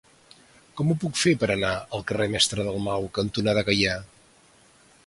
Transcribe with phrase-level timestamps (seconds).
[0.79, 3.99] Com ho puc fer per anar al carrer Mestre Dalmau cantonada Gaià?